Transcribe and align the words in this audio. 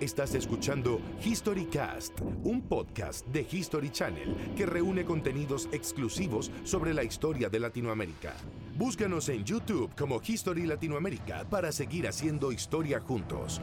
Estás 0.00 0.32
escuchando 0.36 1.00
HistoryCast, 1.24 2.20
un 2.44 2.62
podcast 2.62 3.26
de 3.26 3.44
History 3.50 3.90
Channel 3.90 4.52
que 4.56 4.64
reúne 4.64 5.04
contenidos 5.04 5.68
exclusivos 5.72 6.52
sobre 6.62 6.94
la 6.94 7.02
historia 7.02 7.48
de 7.48 7.58
Latinoamérica. 7.58 8.32
Búscanos 8.76 9.28
en 9.28 9.42
YouTube 9.42 9.90
como 9.98 10.20
History 10.24 10.66
Latinoamérica 10.66 11.44
para 11.50 11.72
seguir 11.72 12.06
haciendo 12.06 12.52
historia 12.52 13.00
juntos. 13.00 13.60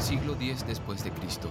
Siglo 0.00 0.34
X 0.34 0.66
después 0.66 1.04
de 1.04 1.12
Cristo. 1.12 1.48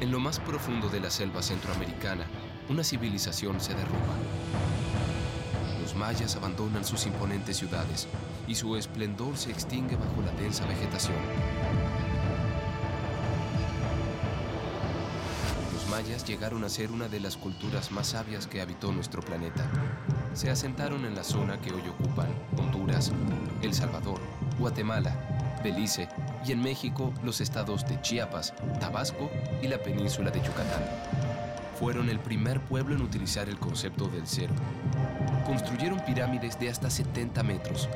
En 0.00 0.12
lo 0.12 0.20
más 0.20 0.38
profundo 0.38 0.90
de 0.90 1.00
la 1.00 1.08
selva 1.08 1.40
centroamericana, 1.40 2.26
una 2.68 2.84
civilización 2.84 3.58
se 3.58 3.72
derrumba. 3.72 4.16
Los 5.80 5.96
mayas 5.96 6.36
abandonan 6.36 6.84
sus 6.84 7.06
imponentes 7.06 7.56
ciudades 7.56 8.06
y 8.46 8.54
su 8.54 8.76
esplendor 8.76 9.38
se 9.38 9.50
extingue 9.50 9.96
bajo 9.96 10.20
la 10.20 10.32
densa 10.32 10.66
vegetación. 10.66 11.16
Mayas 16.02 16.26
llegaron 16.26 16.64
a 16.64 16.68
ser 16.68 16.90
una 16.90 17.08
de 17.08 17.20
las 17.20 17.36
culturas 17.36 17.92
más 17.92 18.08
sabias 18.08 18.48
que 18.48 18.60
habitó 18.60 18.90
nuestro 18.90 19.22
planeta. 19.22 19.64
Se 20.34 20.50
asentaron 20.50 21.04
en 21.04 21.14
la 21.14 21.22
zona 21.22 21.60
que 21.60 21.72
hoy 21.72 21.82
ocupan 21.88 22.28
Honduras, 22.58 23.12
El 23.62 23.72
Salvador, 23.72 24.20
Guatemala, 24.58 25.60
Belice 25.62 26.08
y 26.44 26.52
en 26.52 26.60
México 26.60 27.12
los 27.22 27.40
estados 27.40 27.86
de 27.86 28.00
Chiapas, 28.00 28.52
Tabasco 28.80 29.30
y 29.62 29.68
la 29.68 29.78
península 29.78 30.30
de 30.30 30.40
Yucatán. 30.40 30.82
Fueron 31.78 32.08
el 32.08 32.18
primer 32.18 32.60
pueblo 32.60 32.96
en 32.96 33.02
utilizar 33.02 33.48
el 33.48 33.58
concepto 33.58 34.08
del 34.08 34.26
cero. 34.26 34.54
Construyeron 35.46 36.00
pirámides 36.04 36.58
de 36.58 36.68
hasta 36.68 36.90
70 36.90 37.42
metros. 37.44 37.88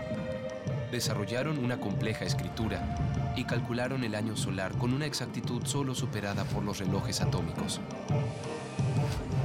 Desarrollaron 0.90 1.58
una 1.58 1.78
compleja 1.78 2.24
escritura 2.24 3.34
y 3.36 3.44
calcularon 3.44 4.04
el 4.04 4.14
año 4.14 4.36
solar 4.36 4.72
con 4.78 4.92
una 4.92 5.06
exactitud 5.06 5.64
solo 5.66 5.94
superada 5.94 6.44
por 6.44 6.62
los 6.62 6.78
relojes 6.78 7.20
atómicos. 7.20 7.80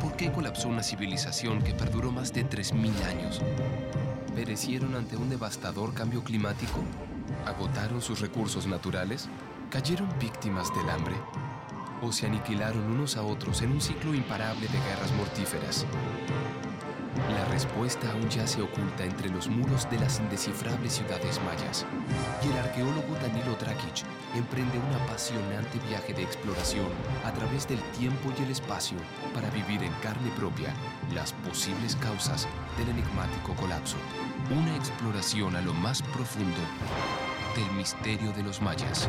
¿Por 0.02 0.16
qué 0.16 0.32
colapsó 0.32 0.68
una 0.68 0.84
civilización 0.84 1.62
que 1.64 1.74
perduró 1.74 2.12
más 2.12 2.32
de 2.32 2.48
3.000 2.48 3.04
años? 3.06 3.42
¿Perecieron 4.36 4.96
ante 4.96 5.18
un 5.18 5.30
devastador 5.30 5.94
cambio 5.94 6.24
climático? 6.24 6.80
¿Agotaron 7.46 8.02
sus 8.02 8.22
recursos 8.22 8.68
naturales? 8.68 9.28
¿Cayeron 9.72 10.10
víctimas 10.20 10.74
del 10.76 10.90
hambre? 10.90 11.16
¿O 12.02 12.12
se 12.12 12.28
aniquilaron 12.28 12.84
unos 12.84 13.18
a 13.18 13.24
otros 13.24 13.62
en 13.62 13.72
un 13.72 13.82
ciclo 13.82 14.14
imparable 14.14 14.68
de 14.68 14.80
guerras 14.80 15.12
mortíferas? 15.18 15.86
La 17.30 17.46
respuesta 17.46 18.12
aún 18.12 18.30
yace 18.30 18.62
oculta 18.62 19.04
entre 19.04 19.30
los 19.30 19.48
muros 19.48 19.90
de 19.90 20.00
las 20.00 20.20
indescifrables 20.20 20.94
ciudades 20.94 21.40
mayas. 21.46 21.86
Y 22.44 22.52
el 22.52 22.58
arqueólogo 22.58 23.16
Danilo 23.22 23.56
Dragic 23.56 24.06
emprende 24.36 24.80
un 24.80 24.94
apasionante 25.04 25.80
viaje 25.88 26.14
de 26.14 26.24
exploración 26.24 26.88
a 27.26 27.32
través 27.32 27.68
del 27.68 27.80
tiempo 27.98 28.32
y 28.38 28.44
el 28.44 28.52
espacio 28.52 28.98
para 29.34 29.50
vivir 29.52 29.84
en 29.84 29.94
carne 30.02 30.32
propia 30.36 30.74
las 31.14 31.34
posibles 31.34 31.96
causas 31.98 32.48
del 32.78 32.90
enigmático 32.90 33.56
colapso. 33.56 33.98
Una 34.52 34.76
exploración 34.76 35.56
a 35.56 35.62
lo 35.62 35.74
más 35.74 36.02
profundo 36.02 36.62
del 37.56 37.72
misterio 37.78 38.32
de 38.34 38.44
los 38.44 38.62
mayas. 38.62 39.08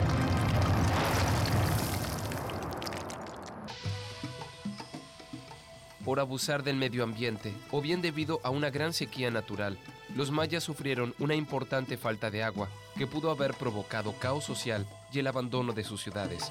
Por 6.05 6.19
abusar 6.19 6.65
del 6.65 6.77
medio 6.77 7.05
ambiente 7.05 7.55
o 7.71 7.81
bien 7.81 8.03
debido 8.03 8.41
a 8.43 8.51
una 8.51 8.71
gran 8.71 8.93
sequía 8.93 9.31
natural, 9.31 9.79
los 10.17 10.33
mayas 10.33 10.65
sufrieron 10.65 11.15
una 11.21 11.37
importante 11.37 11.97
falta 11.97 12.29
de 12.29 12.43
agua 12.43 12.69
que 12.99 13.07
pudo 13.07 13.31
haber 13.31 13.55
provocado 13.55 14.13
caos 14.19 14.45
social 14.45 14.85
y 15.13 15.21
el 15.21 15.29
abandono 15.29 15.73
de 15.73 15.85
sus 15.85 16.03
ciudades. 16.03 16.51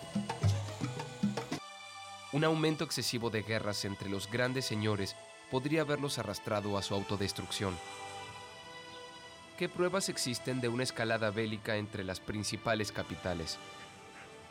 Un 2.32 2.46
aumento 2.46 2.86
excesivo 2.86 3.30
de 3.30 3.44
guerras 3.44 3.84
entre 3.84 4.10
los 4.10 4.32
grandes 4.32 4.64
señores 4.64 5.18
podría 5.52 5.82
haberlos 5.82 6.18
arrastrado 6.18 6.78
a 6.78 6.82
su 6.82 6.94
autodestrucción. 6.96 7.76
¿Qué 9.58 9.68
pruebas 9.68 10.08
existen 10.08 10.62
de 10.62 10.70
una 10.70 10.84
escalada 10.84 11.30
bélica 11.30 11.76
entre 11.76 12.06
las 12.06 12.22
principales 12.22 12.94
capitales? 12.94 13.60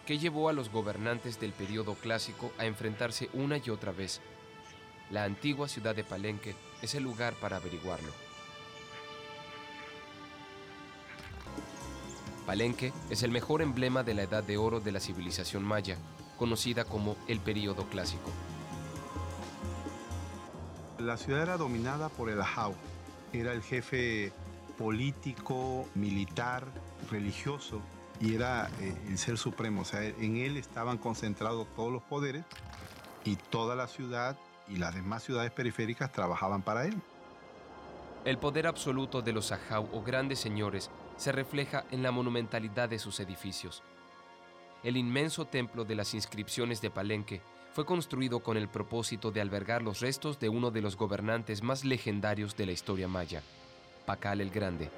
¿Qué 0.06 0.18
llevó 0.18 0.50
a 0.50 0.52
los 0.52 0.70
gobernantes 0.70 1.40
del 1.40 1.52
periodo 1.52 1.94
clásico 1.94 2.52
a 2.58 2.66
enfrentarse 2.66 3.30
una 3.32 3.56
y 3.56 3.70
otra 3.70 3.92
vez? 3.92 4.20
La 5.10 5.24
antigua 5.24 5.66
ciudad 5.66 5.96
de 5.96 6.04
Palenque 6.04 6.54
es 6.82 6.94
el 6.94 7.02
lugar 7.02 7.34
para 7.34 7.56
averiguarlo. 7.56 8.12
Palenque 12.46 12.92
es 13.10 13.24
el 13.24 13.32
mejor 13.32 13.60
emblema 13.60 14.04
de 14.04 14.14
la 14.14 14.22
edad 14.22 14.44
de 14.44 14.56
oro 14.56 14.78
de 14.80 14.92
la 14.92 15.00
civilización 15.00 15.64
maya, 15.64 15.96
conocida 16.38 16.84
como 16.84 17.16
el 17.26 17.40
período 17.40 17.88
clásico. 17.88 18.30
La 20.98 21.16
ciudad 21.16 21.42
era 21.42 21.56
dominada 21.56 22.08
por 22.08 22.30
el 22.30 22.40
Ajau. 22.40 22.74
Era 23.32 23.52
el 23.52 23.62
jefe 23.62 24.32
político, 24.78 25.88
militar, 25.94 26.66
religioso 27.10 27.82
y 28.20 28.34
era 28.34 28.70
eh, 28.80 28.96
el 29.08 29.18
ser 29.18 29.38
supremo. 29.38 29.82
O 29.82 29.84
sea, 29.84 30.04
en 30.04 30.36
él 30.36 30.56
estaban 30.56 30.98
concentrados 30.98 31.66
todos 31.74 31.92
los 31.92 32.02
poderes 32.02 32.44
y 33.24 33.36
toda 33.36 33.74
la 33.74 33.88
ciudad 33.88 34.36
y 34.70 34.76
las 34.76 34.94
demás 34.94 35.22
ciudades 35.22 35.50
periféricas 35.50 36.12
trabajaban 36.12 36.62
para 36.62 36.86
él. 36.86 36.94
El 38.24 38.38
poder 38.38 38.66
absoluto 38.66 39.22
de 39.22 39.32
los 39.32 39.50
Ajau 39.50 39.88
o 39.92 40.02
grandes 40.02 40.38
señores 40.38 40.90
se 41.16 41.32
refleja 41.32 41.84
en 41.90 42.02
la 42.02 42.10
monumentalidad 42.10 42.88
de 42.88 42.98
sus 42.98 43.18
edificios. 43.20 43.82
El 44.82 44.96
inmenso 44.96 45.44
templo 45.44 45.84
de 45.84 45.94
las 45.94 46.14
inscripciones 46.14 46.80
de 46.80 46.90
Palenque 46.90 47.40
fue 47.72 47.84
construido 47.84 48.40
con 48.40 48.56
el 48.56 48.68
propósito 48.68 49.30
de 49.30 49.40
albergar 49.40 49.82
los 49.82 50.00
restos 50.00 50.38
de 50.38 50.48
uno 50.48 50.70
de 50.70 50.80
los 50.80 50.96
gobernantes 50.96 51.62
más 51.62 51.84
legendarios 51.84 52.56
de 52.56 52.66
la 52.66 52.72
historia 52.72 53.08
maya, 53.08 53.42
Pacal 54.06 54.40
el 54.40 54.50
Grande. 54.50 54.90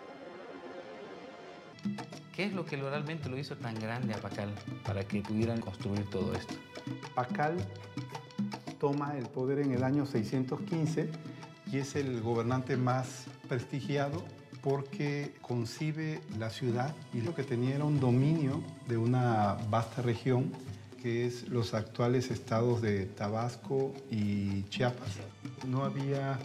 ¿Qué 2.35 2.45
es 2.45 2.53
lo 2.53 2.65
que 2.65 2.77
realmente 2.77 3.29
lo 3.29 3.37
hizo 3.37 3.57
tan 3.57 3.75
grande 3.75 4.15
a 4.15 4.19
Pacal 4.19 4.55
para 4.85 5.05
que 5.07 5.21
pudieran 5.21 5.61
construir 5.61 6.09
todo 6.09 6.33
esto? 6.33 6.55
Pacal 7.15 7.57
toma 8.83 9.17
el 9.17 9.29
poder 9.29 9.61
en 9.61 9.71
el 9.71 9.85
año 9.85 10.07
615 10.07 11.09
y 11.71 11.79
es 11.79 11.95
el 11.95 12.21
gobernante 12.21 12.77
más 12.77 13.27
prestigiado 13.49 14.25
porque 14.61 15.37
concibe 15.41 16.21
la 16.37 16.51
ciudad 16.51 16.93
y 17.15 17.21
lo 17.21 17.33
que 17.33 17.45
tenía 17.45 17.77
era 17.77 17.85
un 17.85 18.01
dominio 18.01 18.61
de 18.89 18.97
una 18.97 19.57
vasta 19.71 20.03
región 20.03 20.51
que 21.01 21.29
es 21.29 21.49
los 21.49 21.75
actuales 21.75 22.33
estados 22.33 22.83
de 22.83 23.07
Tabasco 23.07 23.95
y 24.11 24.65
Chiapas. 24.65 25.13
No 25.69 25.85
había 25.85 26.41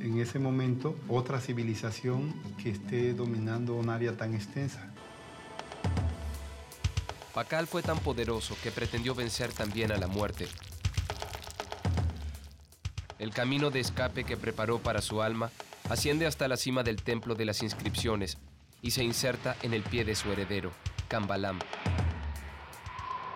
en 0.00 0.18
ese 0.18 0.40
momento 0.40 0.96
otra 1.08 1.40
civilización 1.40 2.34
que 2.60 2.70
esté 2.70 3.14
dominando 3.14 3.76
un 3.76 3.90
área 3.90 4.16
tan 4.16 4.34
extensa. 4.34 4.92
Pacal 7.32 7.68
fue 7.68 7.82
tan 7.82 8.00
poderoso 8.00 8.56
que 8.60 8.72
pretendió 8.72 9.14
vencer 9.14 9.52
también 9.52 9.92
a 9.92 9.98
la 9.98 10.08
muerte, 10.08 10.48
el 13.18 13.30
camino 13.30 13.70
de 13.70 13.80
escape 13.80 14.24
que 14.24 14.36
preparó 14.36 14.78
para 14.78 15.00
su 15.00 15.22
alma 15.22 15.50
asciende 15.88 16.26
hasta 16.26 16.48
la 16.48 16.56
cima 16.56 16.82
del 16.82 17.02
templo 17.02 17.34
de 17.34 17.46
las 17.46 17.62
inscripciones 17.62 18.38
y 18.82 18.90
se 18.90 19.04
inserta 19.04 19.56
en 19.62 19.72
el 19.72 19.82
pie 19.82 20.04
de 20.04 20.14
su 20.14 20.30
heredero, 20.30 20.70
Cambalam. 21.08 21.58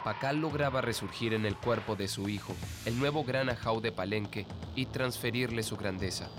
Pacal 0.04 0.40
lograba 0.40 0.80
resurgir 0.80 1.34
en 1.34 1.46
el 1.46 1.56
cuerpo 1.56 1.96
de 1.96 2.08
su 2.08 2.28
hijo, 2.28 2.54
el 2.84 2.98
nuevo 2.98 3.24
gran 3.24 3.48
ajau 3.48 3.80
de 3.80 3.92
Palenque, 3.92 4.46
y 4.74 4.86
transferirle 4.86 5.62
su 5.62 5.76
grandeza. 5.76 6.30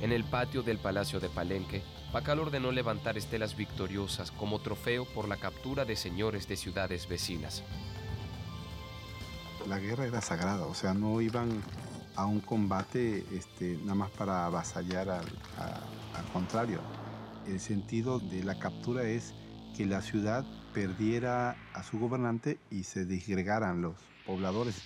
En 0.00 0.12
el 0.12 0.24
patio 0.24 0.62
del 0.62 0.78
Palacio 0.78 1.20
de 1.20 1.28
Palenque, 1.28 1.82
Pacal 2.12 2.38
ordenó 2.38 2.72
levantar 2.72 3.18
estelas 3.18 3.56
victoriosas 3.56 4.30
como 4.30 4.60
trofeo 4.60 5.04
por 5.04 5.28
la 5.28 5.36
captura 5.36 5.84
de 5.84 5.96
señores 5.96 6.48
de 6.48 6.56
ciudades 6.56 7.08
vecinas 7.08 7.62
la 9.68 9.78
guerra 9.78 10.06
era 10.06 10.20
sagrada, 10.20 10.66
o 10.66 10.74
sea, 10.74 10.94
no 10.94 11.20
iban 11.20 11.62
a 12.16 12.26
un 12.26 12.40
combate 12.40 13.24
este, 13.32 13.76
nada 13.82 13.94
más 13.94 14.10
para 14.10 14.46
avasallar 14.46 15.10
al, 15.10 15.26
contrario. 16.32 16.80
El 17.46 17.60
sentido 17.60 18.18
de 18.18 18.42
la 18.42 18.58
captura 18.58 19.04
es 19.04 19.34
que 19.76 19.86
la 19.86 20.02
ciudad 20.02 20.44
perdiera 20.74 21.56
a 21.74 21.82
su 21.82 21.98
gobernante 21.98 22.58
y 22.70 22.82
se 22.82 23.04
disgregaran 23.04 23.80
los 23.80 23.94
pobladores. 24.26 24.82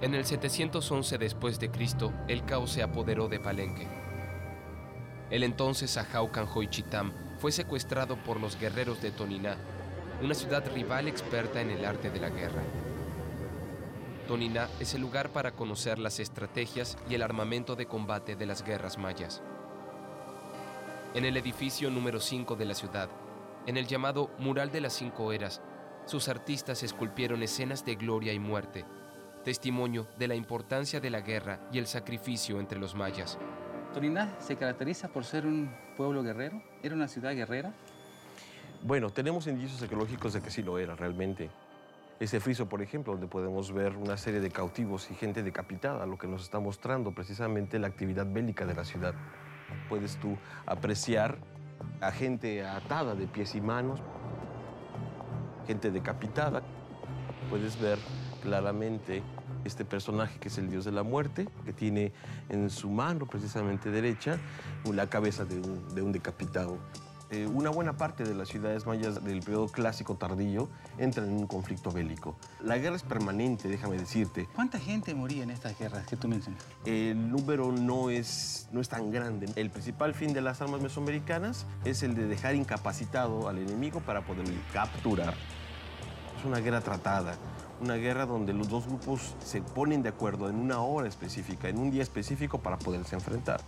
En 0.00 0.14
el 0.14 0.24
711 0.24 1.16
después 1.18 1.60
de 1.60 1.70
Cristo, 1.70 2.12
el 2.28 2.44
caos 2.44 2.72
se 2.72 2.82
apoderó 2.82 3.28
de 3.28 3.38
Palenque. 3.38 3.86
El 5.30 5.44
entonces 5.44 5.96
Ajau 5.96 6.30
Chitam 6.68 7.12
fue 7.38 7.52
secuestrado 7.52 8.16
por 8.16 8.40
los 8.40 8.58
guerreros 8.58 9.00
de 9.00 9.12
Toniná 9.12 9.56
una 10.22 10.34
ciudad 10.34 10.64
rival 10.72 11.08
experta 11.08 11.60
en 11.60 11.70
el 11.70 11.84
arte 11.84 12.08
de 12.08 12.20
la 12.20 12.30
guerra. 12.30 12.62
Tonina 14.28 14.68
es 14.78 14.94
el 14.94 15.00
lugar 15.00 15.30
para 15.30 15.52
conocer 15.52 15.98
las 15.98 16.20
estrategias 16.20 16.96
y 17.10 17.16
el 17.16 17.22
armamento 17.22 17.74
de 17.74 17.86
combate 17.86 18.36
de 18.36 18.46
las 18.46 18.64
guerras 18.64 18.98
mayas. 18.98 19.42
En 21.14 21.24
el 21.24 21.36
edificio 21.36 21.90
número 21.90 22.20
5 22.20 22.54
de 22.54 22.64
la 22.64 22.74
ciudad, 22.74 23.08
en 23.66 23.76
el 23.76 23.88
llamado 23.88 24.30
Mural 24.38 24.70
de 24.70 24.80
las 24.80 24.92
Cinco 24.92 25.32
Eras, 25.32 25.60
sus 26.06 26.28
artistas 26.28 26.84
esculpieron 26.84 27.42
escenas 27.42 27.84
de 27.84 27.96
gloria 27.96 28.32
y 28.32 28.38
muerte, 28.38 28.84
testimonio 29.44 30.06
de 30.18 30.28
la 30.28 30.36
importancia 30.36 31.00
de 31.00 31.10
la 31.10 31.20
guerra 31.20 31.68
y 31.72 31.78
el 31.78 31.86
sacrificio 31.88 32.60
entre 32.60 32.78
los 32.78 32.94
mayas. 32.94 33.38
Tonina 33.92 34.34
se 34.38 34.56
caracteriza 34.56 35.08
por 35.08 35.24
ser 35.24 35.46
un 35.46 35.74
pueblo 35.96 36.22
guerrero, 36.22 36.62
era 36.82 36.94
una 36.94 37.08
ciudad 37.08 37.34
guerrera. 37.34 37.74
Bueno, 38.84 39.10
tenemos 39.10 39.46
indicios 39.46 39.80
arqueológicos 39.80 40.32
de 40.32 40.40
que 40.40 40.50
sí 40.50 40.60
lo 40.60 40.76
era 40.76 40.96
realmente. 40.96 41.50
Ese 42.18 42.40
friso, 42.40 42.68
por 42.68 42.82
ejemplo, 42.82 43.12
donde 43.12 43.28
podemos 43.28 43.72
ver 43.72 43.96
una 43.96 44.16
serie 44.16 44.40
de 44.40 44.50
cautivos 44.50 45.08
y 45.12 45.14
gente 45.14 45.44
decapitada, 45.44 46.04
lo 46.04 46.18
que 46.18 46.26
nos 46.26 46.42
está 46.42 46.58
mostrando 46.58 47.12
precisamente 47.12 47.78
la 47.78 47.86
actividad 47.86 48.26
bélica 48.26 48.66
de 48.66 48.74
la 48.74 48.84
ciudad. 48.84 49.14
Puedes 49.88 50.16
tú 50.16 50.36
apreciar 50.66 51.38
a 52.00 52.10
gente 52.10 52.66
atada 52.66 53.14
de 53.14 53.28
pies 53.28 53.54
y 53.54 53.60
manos, 53.60 54.00
gente 55.64 55.92
decapitada. 55.92 56.62
Puedes 57.50 57.80
ver 57.80 58.00
claramente 58.42 59.22
este 59.64 59.84
personaje 59.84 60.40
que 60.40 60.48
es 60.48 60.58
el 60.58 60.68
dios 60.68 60.84
de 60.84 60.90
la 60.90 61.04
muerte, 61.04 61.46
que 61.64 61.72
tiene 61.72 62.12
en 62.48 62.68
su 62.68 62.90
mano 62.90 63.26
precisamente 63.26 63.92
derecha 63.92 64.38
la 64.92 65.08
cabeza 65.08 65.44
de 65.44 65.60
un, 65.60 65.94
de 65.94 66.02
un 66.02 66.10
decapitado. 66.10 66.78
Eh, 67.32 67.46
una 67.46 67.70
buena 67.70 67.94
parte 67.94 68.24
de 68.24 68.34
las 68.34 68.48
ciudades 68.48 68.84
mayas 68.84 69.24
del 69.24 69.40
periodo 69.40 69.66
clásico 69.68 70.16
tardío 70.16 70.68
entran 70.98 71.28
en 71.28 71.32
un 71.32 71.46
conflicto 71.46 71.90
bélico. 71.90 72.36
La 72.60 72.76
guerra 72.76 72.94
es 72.94 73.04
permanente, 73.04 73.68
déjame 73.68 73.96
decirte. 73.96 74.46
¿Cuánta 74.54 74.78
gente 74.78 75.14
moría 75.14 75.42
en 75.42 75.50
estas 75.50 75.78
guerras 75.78 76.06
que 76.06 76.16
tú 76.16 76.28
mencionas? 76.28 76.62
El 76.84 77.30
número 77.30 77.72
no 77.72 78.10
es, 78.10 78.68
no 78.70 78.82
es 78.82 78.90
tan 78.90 79.10
grande. 79.10 79.50
El 79.56 79.70
principal 79.70 80.12
fin 80.12 80.34
de 80.34 80.42
las 80.42 80.60
armas 80.60 80.82
mesoamericanas 80.82 81.64
es 81.86 82.02
el 82.02 82.14
de 82.14 82.26
dejar 82.26 82.54
incapacitado 82.54 83.48
al 83.48 83.56
enemigo 83.56 84.00
para 84.00 84.20
poderlo 84.20 84.52
capturar. 84.70 85.32
Es 86.38 86.44
una 86.44 86.58
guerra 86.58 86.82
tratada 86.82 87.34
una 87.80 87.96
guerra 87.96 88.26
donde 88.26 88.52
los 88.52 88.68
dos 88.68 88.86
grupos 88.86 89.34
se 89.44 89.60
ponen 89.60 90.04
de 90.04 90.10
acuerdo 90.10 90.48
en 90.48 90.54
una 90.54 90.80
hora 90.82 91.08
específica, 91.08 91.68
en 91.68 91.78
un 91.78 91.90
día 91.90 92.02
específico 92.02 92.58
para 92.58 92.78
poderse 92.78 93.16
enfrentar. 93.16 93.60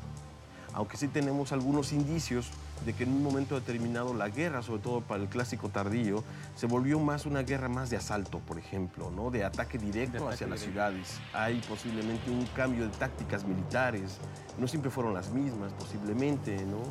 Aunque 0.74 0.96
sí 0.96 1.08
tenemos 1.08 1.52
algunos 1.52 1.92
indicios 1.92 2.50
de 2.84 2.92
que 2.92 3.04
en 3.04 3.12
un 3.12 3.22
momento 3.22 3.54
determinado 3.54 4.12
la 4.12 4.28
guerra, 4.28 4.62
sobre 4.62 4.82
todo 4.82 5.00
para 5.00 5.22
el 5.22 5.28
clásico 5.28 5.68
tardío, 5.68 6.24
se 6.56 6.66
volvió 6.66 6.98
más 6.98 7.26
una 7.26 7.42
guerra 7.42 7.68
más 7.68 7.90
de 7.90 7.96
asalto, 7.96 8.40
por 8.40 8.58
ejemplo, 8.58 9.10
¿no? 9.10 9.30
de 9.30 9.44
ataque 9.44 9.78
directo 9.78 10.28
hacia 10.28 10.46
las 10.46 10.60
ciudades. 10.60 11.20
Hay 11.32 11.60
posiblemente 11.68 12.30
un 12.30 12.44
cambio 12.46 12.84
de 12.84 12.90
tácticas 12.96 13.44
militares, 13.44 14.18
no 14.58 14.66
siempre 14.66 14.90
fueron 14.90 15.14
las 15.14 15.30
mismas, 15.30 15.72
posiblemente, 15.72 16.64
¿no? 16.64 16.82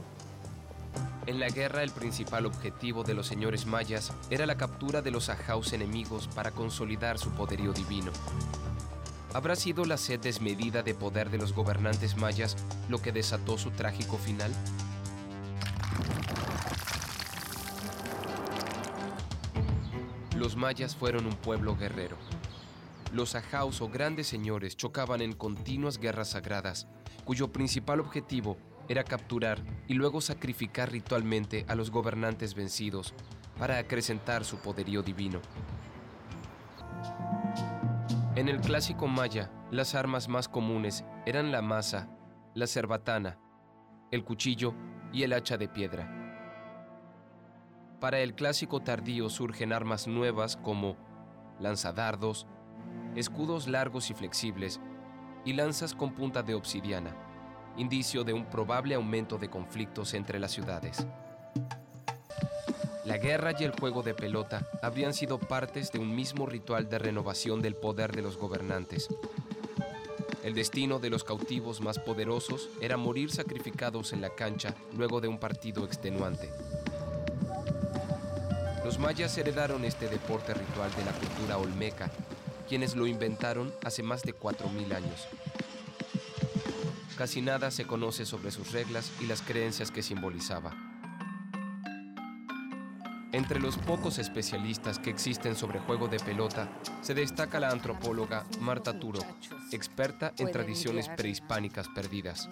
En 1.25 1.39
la 1.39 1.47
guerra 1.47 1.83
el 1.83 1.91
principal 1.91 2.45
objetivo 2.45 3.03
de 3.03 3.13
los 3.13 3.27
señores 3.27 3.65
mayas 3.65 4.12
era 4.30 4.45
la 4.45 4.56
captura 4.56 5.01
de 5.01 5.12
los 5.12 5.30
ajaus 5.30 5.71
enemigos 5.74 6.27
para 6.27 6.51
consolidar 6.51 7.18
su 7.18 7.31
poderío 7.31 7.71
divino. 7.71 8.12
¿Habrá 9.33 9.56
sido 9.56 9.83
la 9.85 9.97
sed 9.97 10.19
desmedida 10.19 10.83
de 10.83 10.94
poder 10.94 11.31
de 11.31 11.39
los 11.39 11.53
gobernantes 11.53 12.18
mayas 12.18 12.56
lo 12.88 13.01
que 13.01 13.12
desató 13.12 13.57
su 13.57 13.71
trágico 13.71 14.19
final? 14.19 14.53
Los 20.38 20.56
mayas 20.56 20.95
fueron 20.95 21.25
un 21.25 21.35
pueblo 21.35 21.75
guerrero. 21.75 22.15
Los 23.12 23.33
ajaus 23.33 23.81
o 23.81 23.89
grandes 23.89 24.27
señores 24.27 24.77
chocaban 24.77 25.19
en 25.21 25.33
continuas 25.33 25.97
guerras 25.97 26.30
sagradas, 26.31 26.85
cuyo 27.25 27.51
principal 27.51 28.01
objetivo 28.01 28.57
era 28.88 29.03
capturar 29.03 29.63
y 29.88 29.95
luego 29.95 30.21
sacrificar 30.21 30.91
ritualmente 30.91 31.65
a 31.68 31.74
los 31.74 31.89
gobernantes 31.89 32.53
vencidos 32.53 33.15
para 33.57 33.80
acrecentar 33.80 34.45
su 34.45 34.57
poderío 34.57 35.01
divino. 35.01 35.41
En 38.44 38.50
el 38.50 38.60
clásico 38.60 39.07
maya, 39.07 39.50
las 39.72 39.95
armas 39.95 40.28
más 40.28 40.50
comunes 40.50 41.06
eran 41.25 41.54
la 41.54 41.62
masa, 41.62 42.10
la 42.54 42.68
cerbatana, 42.68 43.40
el 44.12 44.25
cuchillo 44.25 44.75
y 45.13 45.24
el 45.24 45.31
hacha 45.31 45.56
de 45.56 45.69
piedra. 45.69 46.12
Para 48.01 48.19
el 48.19 48.36
clásico 48.36 48.81
tardío 48.81 49.30
surgen 49.30 49.72
armas 49.72 50.10
nuevas 50.10 50.57
como 50.57 50.98
lanzadardos, 51.62 52.45
escudos 53.16 53.69
largos 53.69 54.10
y 54.10 54.13
flexibles 54.13 54.81
y 55.45 55.54
lanzas 55.54 55.95
con 55.95 56.13
punta 56.13 56.44
de 56.44 56.56
obsidiana 56.56 57.16
indicio 57.78 58.25
de 58.25 58.34
un 58.34 58.50
probable 58.50 58.95
aumento 58.95 59.38
de 59.38 59.50
conflictos 59.50 60.13
entre 60.13 60.38
las 60.38 60.51
ciudades. 60.51 61.07
La 63.06 63.18
guerra 63.18 63.52
y 63.60 63.66
el 63.66 63.72
juego 63.78 64.02
de 64.02 64.14
pelota 64.14 64.70
habrían 64.82 65.14
sido 65.14 65.38
partes 65.38 65.92
de 65.92 66.00
un 66.00 66.16
mismo 66.16 66.46
ritual 66.46 66.88
de 66.88 67.00
renovación 67.00 67.62
del 67.62 67.76
poder 67.76 68.16
de 68.16 68.22
los 68.22 68.38
gobernantes. 68.38 69.10
El 70.42 70.54
destino 70.54 71.00
de 71.00 71.10
los 71.10 71.26
cautivos 71.26 71.82
más 71.82 72.00
poderosos 72.00 72.70
era 72.80 72.96
morir 72.96 73.30
sacrificados 73.30 74.14
en 74.14 74.22
la 74.22 74.30
cancha 74.30 74.74
luego 74.96 75.20
de 75.20 75.28
un 75.28 75.38
partido 75.38 75.84
extenuante. 75.86 76.50
Los 78.86 79.00
mayas 79.00 79.38
heredaron 79.38 79.84
este 79.84 80.08
deporte 80.08 80.54
ritual 80.54 80.90
de 80.96 81.04
la 81.04 81.12
cultura 81.12 81.58
olmeca, 81.58 82.10
quienes 82.70 82.96
lo 82.96 83.06
inventaron 83.06 83.74
hace 83.84 84.02
más 84.02 84.24
de 84.24 84.34
4.000 84.34 84.96
años. 84.96 85.28
Casi 87.18 87.42
nada 87.42 87.70
se 87.70 87.86
conoce 87.86 88.26
sobre 88.26 88.52
sus 88.52 88.72
reglas 88.72 89.12
y 89.20 89.26
las 89.26 89.42
creencias 89.42 89.92
que 89.92 90.04
simbolizaba. 90.04 90.93
Entre 93.33 93.59
los 93.59 93.77
pocos 93.77 94.19
especialistas 94.19 95.00
que 95.00 95.09
existen 95.09 95.56
sobre 95.56 95.80
juego 95.80 96.07
de 96.07 96.19
pelota, 96.19 96.69
se 97.01 97.13
destaca 97.13 97.59
la 97.59 97.69
antropóloga 97.69 98.45
Marta 98.62 98.97
Turo, 98.97 99.19
experta 99.71 100.31
en 100.38 100.51
tradiciones 100.51 101.09
prehispánicas 101.09 101.89
perdidas. 101.89 102.50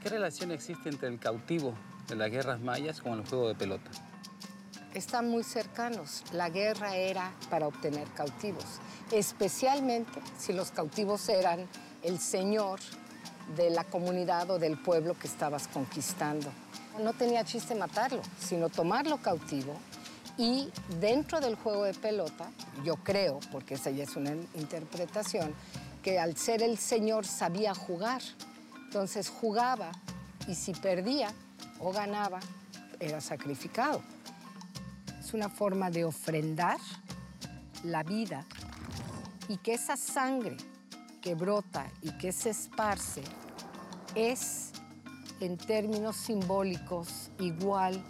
¿Qué 0.00 0.08
relación 0.08 0.52
existe 0.52 0.88
entre 0.88 1.08
el 1.08 1.18
cautivo 1.18 1.74
de 2.06 2.14
las 2.14 2.30
guerras 2.30 2.60
mayas 2.60 3.00
con 3.00 3.18
el 3.18 3.26
juego 3.26 3.48
de 3.48 3.56
pelota? 3.56 3.90
Están 4.94 5.28
muy 5.28 5.42
cercanos. 5.42 6.22
La 6.32 6.48
guerra 6.48 6.94
era 6.94 7.32
para 7.50 7.66
obtener 7.66 8.06
cautivos 8.14 8.80
especialmente 9.10 10.20
si 10.38 10.52
los 10.52 10.70
cautivos 10.70 11.28
eran 11.28 11.66
el 12.02 12.18
señor 12.18 12.80
de 13.56 13.70
la 13.70 13.84
comunidad 13.84 14.50
o 14.50 14.58
del 14.58 14.76
pueblo 14.78 15.16
que 15.18 15.28
estabas 15.28 15.68
conquistando. 15.68 16.50
No 17.02 17.12
tenía 17.12 17.44
chiste 17.44 17.74
matarlo, 17.74 18.22
sino 18.40 18.68
tomarlo 18.68 19.18
cautivo. 19.18 19.76
Y 20.38 20.70
dentro 21.00 21.40
del 21.40 21.54
juego 21.56 21.84
de 21.84 21.94
pelota, 21.94 22.50
yo 22.84 22.96
creo, 22.96 23.40
porque 23.52 23.74
esa 23.74 23.90
ya 23.90 24.04
es 24.04 24.16
una 24.16 24.32
interpretación, 24.54 25.54
que 26.02 26.18
al 26.18 26.36
ser 26.36 26.62
el 26.62 26.78
señor 26.78 27.26
sabía 27.26 27.74
jugar, 27.74 28.22
entonces 28.84 29.28
jugaba 29.28 29.92
y 30.46 30.54
si 30.54 30.72
perdía 30.72 31.32
o 31.80 31.92
ganaba, 31.92 32.40
era 33.00 33.20
sacrificado. 33.20 34.02
Es 35.18 35.34
una 35.34 35.48
forma 35.48 35.90
de 35.90 36.04
ofrendar 36.04 36.78
la 37.82 38.02
vida. 38.02 38.44
Y 39.48 39.58
que 39.58 39.74
esa 39.74 39.96
sangre 39.96 40.56
que 41.20 41.34
brota 41.34 41.86
y 42.02 42.10
que 42.18 42.32
se 42.32 42.50
esparce 42.50 43.22
es 44.14 44.65
en 45.40 45.56
términos 45.56 46.16
simbólicos 46.16 47.30
igual 47.38 48.02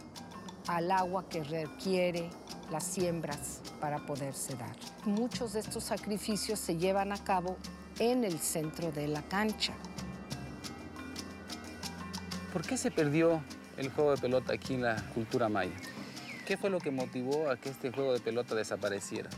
al 0.66 0.90
agua 0.90 1.28
que 1.28 1.42
requiere 1.45 2.28
las 2.71 2.85
siembras 2.85 3.61
para 3.80 3.99
poderse 4.04 4.54
dar. 4.56 4.76
Muchos 5.04 5.52
de 5.52 5.61
estos 5.61 5.85
sacrificios 5.85 6.59
se 6.59 6.76
llevan 6.76 7.12
a 7.12 7.23
cabo 7.23 7.56
en 7.99 8.25
el 8.25 8.38
centro 8.38 8.90
de 8.92 9.09
la 9.09 9.23
cancha. 9.23 9.73
¿Por 12.52 12.66
qué 12.66 12.76
se 12.76 12.90
perdió 12.90 13.42
el 13.76 13.90
juego 13.90 14.12
de 14.12 14.16
pelota 14.18 14.54
aquí 14.54 14.75
en 14.75 14.83
la 14.83 14.97
cultura 15.14 15.49
maya? 15.49 15.76
¿Qué 16.47 16.56
fue 16.56 16.71
lo 16.71 16.78
que 16.78 16.90
motivó 16.90 17.50
a 17.50 17.56
que 17.56 17.68
este 17.68 17.90
juego 17.90 18.12
de 18.12 18.21
pelota 18.21 18.54
desapareciera? 18.54 19.28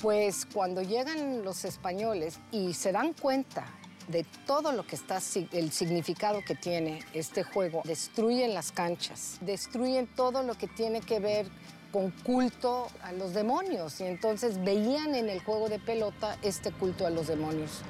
Pues 0.00 0.46
cuando 0.46 0.82
llegan 0.82 1.44
los 1.44 1.64
españoles 1.64 2.38
y 2.50 2.74
se 2.74 2.92
dan 2.92 3.12
cuenta 3.12 3.66
de 4.08 4.24
todo 4.46 4.72
lo 4.72 4.86
que 4.86 4.96
está, 4.96 5.20
el 5.52 5.70
significado 5.70 6.42
que 6.44 6.54
tiene 6.54 7.04
este 7.12 7.44
juego, 7.44 7.82
destruyen 7.84 8.54
las 8.54 8.72
canchas, 8.72 9.38
destruyen 9.42 10.06
todo 10.06 10.42
lo 10.42 10.54
que 10.54 10.66
tiene 10.66 11.00
que 11.00 11.20
ver 11.20 11.46
con 11.92 12.10
culto 12.10 12.88
a 13.02 13.12
los 13.12 13.32
demonios 13.32 14.00
y 14.00 14.04
entonces 14.04 14.62
veían 14.62 15.14
en 15.14 15.28
el 15.28 15.40
juego 15.40 15.68
de 15.68 15.78
pelota 15.78 16.36
este 16.42 16.72
culto 16.72 17.06
a 17.06 17.10
los 17.10 17.28
demonios. 17.28 17.82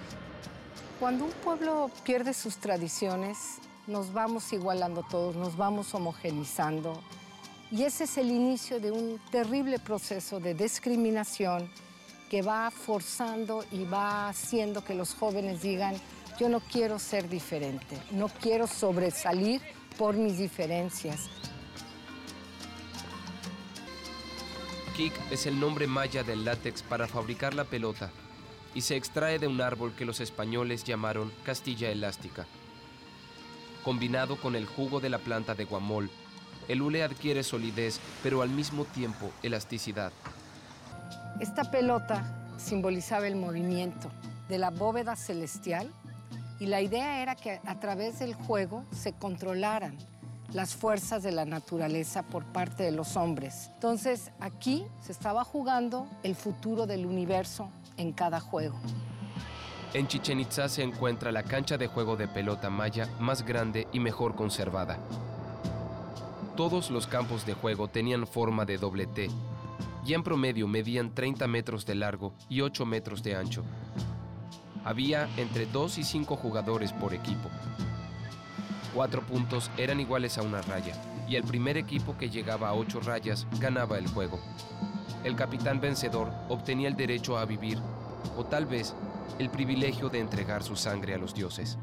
Cuando 1.01 1.25
un 1.25 1.31
pueblo 1.31 1.91
pierde 2.05 2.35
sus 2.35 2.57
tradiciones, 2.57 3.59
nos 3.87 4.13
vamos 4.13 4.53
igualando 4.53 5.05
todos, 5.09 5.35
nos 5.35 5.57
vamos 5.57 5.95
homogenizando 5.95 7.01
Y 7.71 7.85
ese 7.85 8.05
es 8.05 8.19
el 8.19 8.31
inicio 8.31 8.81
de 8.81 8.91
un 8.91 9.21
terrible 9.31 9.79
proceso 9.79 10.41
de 10.41 10.55
discriminación 10.55 11.71
que 12.29 12.43
va 12.43 12.71
forzando 12.71 13.65
y 13.73 13.85
va 13.85 14.29
haciendo 14.29 14.85
que 14.85 14.95
los 14.95 15.15
jóvenes 15.15 15.63
digan, 15.63 15.97
yo 16.39 16.49
no 16.49 16.61
quiero 16.61 16.99
ser 16.99 17.29
diferente, 17.29 17.99
no 18.11 18.29
quiero 18.29 18.67
sobresalir 18.67 19.61
por 19.97 20.15
mis 20.15 20.39
diferencias. 20.39 21.29
Kik 24.97 25.13
es 25.31 25.47
el 25.47 25.59
nombre 25.59 25.87
maya 25.87 26.23
del 26.23 26.45
látex 26.45 26.83
para 26.83 27.07
fabricar 27.07 27.55
la 27.55 27.65
pelota 27.65 28.11
y 28.75 28.83
se 28.83 28.97
extrae 28.97 29.39
de 29.39 29.47
un 29.47 29.61
árbol 29.61 29.95
que 29.95 30.05
los 30.05 30.21
españoles 30.21 30.85
llamaron 30.85 31.33
castilla 31.45 31.91
elástica. 31.91 32.47
Combinado 33.85 34.37
con 34.37 34.55
el 34.55 34.67
jugo 34.67 35.01
de 35.01 35.09
la 35.09 35.19
planta 35.19 35.55
de 35.55 35.65
guamol, 35.65 36.11
el 36.69 36.83
hule 36.83 37.03
adquiere 37.03 37.43
solidez, 37.43 38.01
pero 38.23 38.43
al 38.43 38.51
mismo 38.51 38.85
tiempo 38.85 39.31
elasticidad. 39.43 40.13
Esta 41.41 41.71
pelota 41.71 42.25
simbolizaba 42.57 43.29
el 43.29 43.37
movimiento 43.37 44.11
de 44.49 44.59
la 44.59 44.71
bóveda 44.71 45.15
celestial 45.15 45.89
y 46.59 46.67
la 46.67 46.81
idea 46.81 47.23
era 47.23 47.37
que 47.37 47.61
a 47.65 47.79
través 47.79 48.19
del 48.19 48.35
juego 48.35 48.85
se 48.91 49.13
controlaran 49.13 49.97
las 50.53 50.75
fuerzas 50.75 51.23
de 51.23 51.31
la 51.31 51.45
naturaleza 51.45 52.25
por 52.25 52.45
parte 52.45 52.83
de 52.83 52.91
los 52.91 53.17
hombres. 53.17 53.71
Entonces 53.75 54.33
aquí 54.41 54.85
se 55.01 55.13
estaba 55.13 55.45
jugando 55.45 56.09
el 56.25 56.35
futuro 56.35 56.87
del 56.89 57.07
universo 57.07 57.71
en 57.97 58.13
cada 58.13 58.41
juego. 58.41 58.77
En 59.95 60.09
Chichen 60.09 60.41
Itza 60.41 60.69
se 60.69 60.83
encuentra 60.83 61.31
la 61.31 61.45
cancha 61.45 61.79
de 61.79 61.87
juego 61.87 62.17
de 62.17 62.27
pelota 62.27 62.69
maya 62.69 63.09
más 63.21 63.45
grande 63.47 63.87
y 63.93 64.01
mejor 64.01 64.35
conservada. 64.35 64.99
Todos 66.57 66.91
los 66.91 67.07
campos 67.07 67.47
de 67.47 67.55
juego 67.55 67.87
tenían 67.87 68.27
forma 68.27 68.65
de 68.65 68.77
doble 68.77 69.07
T 69.07 69.31
y 70.05 70.15
en 70.15 70.23
promedio 70.23 70.67
medían 70.69 71.15
30 71.15 71.47
metros 71.49 71.87
de 71.87 71.95
largo 71.95 72.35
y 72.49 72.61
8 72.61 72.87
metros 72.87 73.23
de 73.23 73.37
ancho. 73.37 73.65
Había 74.85 75.29
entre 75.37 75.67
2 75.67 75.99
y 75.99 76.05
5 76.05 76.37
jugadores 76.37 76.93
por 76.93 77.15
equipo. 77.15 77.51
Cuatro 78.95 79.23
puntos 79.23 79.71
eran 79.77 80.01
iguales 80.01 80.39
a 80.39 80.43
una 80.43 80.63
raya 80.63 80.95
y 81.29 81.37
el 81.37 81.45
primer 81.45 81.77
equipo 81.77 82.17
que 82.17 82.31
llegaba 82.31 82.71
a 82.71 82.75
8 82.75 83.01
rayas 83.01 83.47
ganaba 83.61 83.99
el 83.99 84.09
juego. 84.09 84.41
El 85.25 85.37
capitán 85.37 85.81
vencedor 85.81 86.31
obtenía 86.49 86.89
el 86.89 86.97
derecho 86.97 87.37
a 87.37 87.45
vivir 87.45 87.79
o 88.37 88.45
tal 88.45 88.67
vez 88.67 88.95
el 89.39 89.51
privilegio 89.51 90.09
de 90.09 90.21
entregar 90.21 90.63
su 90.63 90.75
sangre 90.75 91.15
a 91.15 91.19
los 91.19 91.35
dioses. 91.35 91.79